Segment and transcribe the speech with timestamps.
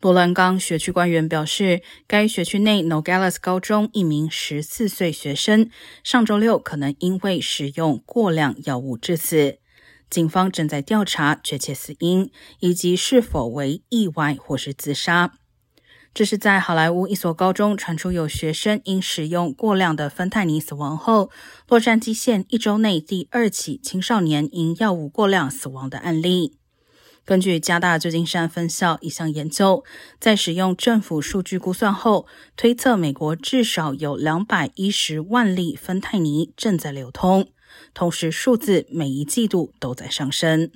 [0.00, 5.70] 罗兰冈学区官员表示，该学区内 Nogales 高中一名十四岁学生
[6.04, 9.58] 上周六可能因为使用过量药物致死。
[10.08, 12.30] 警方正在调查确切死因
[12.60, 15.32] 以及是否为意外或是自杀。
[16.14, 21.30] 这是在好莱坞一所高中传出有学生因使用过量的芬太尼死亡后，
[21.68, 26.56] 洛杉矶县一周内第二起青少年因药物过量死亡的案例。
[27.26, 29.84] 根据加大旧金山分校一项研究，
[30.20, 32.26] 在使用政府数据估算后，
[32.56, 37.48] 推测美国至少有两百一十万例芬太尼正在流通，
[37.92, 40.70] 同时数字每一季度都在上升。